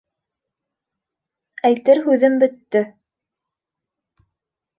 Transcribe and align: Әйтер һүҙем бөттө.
Әйтер 1.69 2.01
һүҙем 2.07 2.39
бөттө. 2.45 2.83